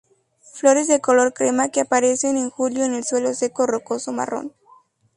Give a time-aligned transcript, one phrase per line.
[0.53, 4.51] Flores de color crema, que aparecen en julio en el suelo seco rocoso marrón.